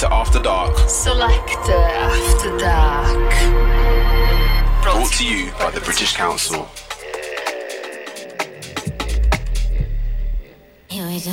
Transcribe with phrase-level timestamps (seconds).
[0.00, 0.78] Selector After Dark.
[0.88, 3.34] Selector After Dark.
[4.82, 6.66] Brought to you by the British Council.
[10.88, 11.30] Here we go.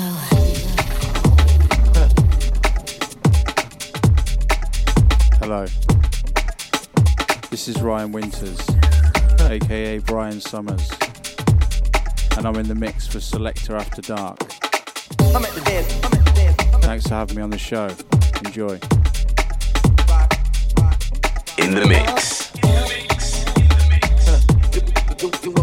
[5.40, 5.66] Hello.
[7.50, 8.60] This is Ryan Winters,
[9.44, 10.90] aka Brian Summers,
[12.36, 14.40] and I'm in the mix for Selector After Dark.
[16.82, 17.96] Thanks for having me on the show.
[18.46, 18.80] Enjoy.
[21.58, 22.52] In the mix.
[25.18, 25.57] Doing my thing,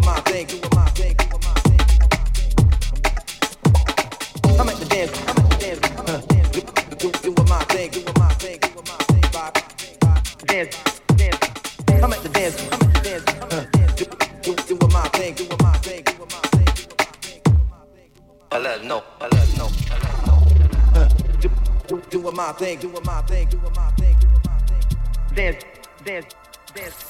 [22.54, 25.34] thing, doing my thing, doing my thing, doing my thing.
[25.34, 25.64] Dance,
[26.04, 26.34] dance,
[26.74, 27.04] dance.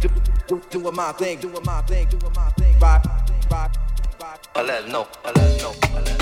[0.00, 0.08] Do-
[0.48, 2.74] do- Doing my thing, doing my thing, doing my thing.
[2.78, 3.02] Vibe,
[3.48, 3.74] vibe,
[4.18, 4.38] vibe.
[4.56, 6.19] I let her know, I let her know, I let